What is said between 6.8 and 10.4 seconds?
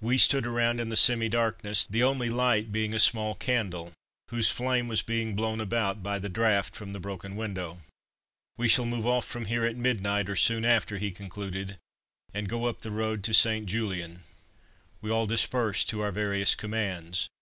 the broken window. "We shall move off from here at midnight, or